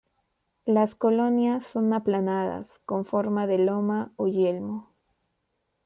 [0.65, 4.89] Las colonias son aplanadas, con forma de loma o yelmo.